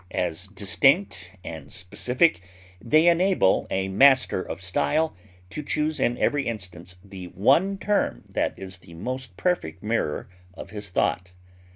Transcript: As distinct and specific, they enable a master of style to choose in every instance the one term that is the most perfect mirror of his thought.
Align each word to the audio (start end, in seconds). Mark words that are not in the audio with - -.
As 0.09 0.47
distinct 0.47 1.29
and 1.43 1.71
specific, 1.71 2.41
they 2.83 3.07
enable 3.07 3.67
a 3.69 3.87
master 3.87 4.41
of 4.41 4.59
style 4.59 5.15
to 5.51 5.61
choose 5.61 5.99
in 5.99 6.17
every 6.17 6.47
instance 6.47 6.95
the 7.03 7.27
one 7.27 7.77
term 7.77 8.23
that 8.27 8.57
is 8.57 8.79
the 8.79 8.95
most 8.95 9.37
perfect 9.37 9.83
mirror 9.83 10.27
of 10.55 10.71
his 10.71 10.89
thought. 10.89 11.33